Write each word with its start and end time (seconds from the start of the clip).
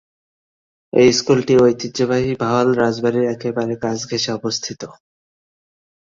এই 0.93 1.09
স্কুলটি 1.13 1.53
ঐতিহ্যবাহী 1.59 2.31
ভাওয়াল 2.41 2.69
রাজবাড়ীর 2.75 3.25
একেবারে 3.33 3.73
কাছ 3.83 3.99
ঘেঁষে 4.09 4.31
অবস্থিত। 4.33 4.81